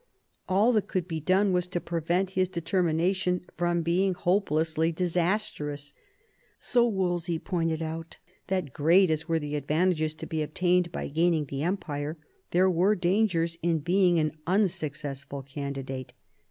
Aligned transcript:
All 0.49 0.73
that 0.73 0.87
could 0.87 1.07
be 1.07 1.19
done 1.19 1.53
was 1.53 1.67
to 1.67 1.79
prevent 1.79 2.31
his 2.31 2.49
determination 2.49 3.45
from 3.55 3.83
being 3.83 4.15
hopelessly 4.15 4.91
disastrous. 4.91 5.93
So 6.59 6.87
Wolsey 6.87 7.37
pointed 7.37 7.83
out 7.83 8.17
that 8.47 8.73
great 8.73 9.11
as 9.11 9.27
were 9.27 9.37
the 9.37 9.55
advantages 9.55 10.15
to 10.15 10.25
be 10.25 10.41
obtained 10.41 10.91
by 10.91 11.07
gaining 11.07 11.45
the 11.45 11.61
empire, 11.61 12.17
there 12.49 12.67
were 12.67 12.95
dangers 12.95 13.59
in 13.61 13.77
being 13.77 14.17
an 14.17 14.35
unsuccessful 14.47 15.43
candidate. 15.43 16.13